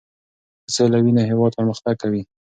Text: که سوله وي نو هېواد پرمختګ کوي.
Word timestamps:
که 0.63 0.69
سوله 0.75 0.97
وي 1.03 1.11
نو 1.15 1.21
هېواد 1.31 1.51
پرمختګ 1.59 1.95
کوي. 2.01 2.21